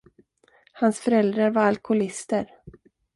Hans 0.73 0.99
föräldrar 0.99 1.49
var 1.51 1.61
alkoholister. 1.65 2.49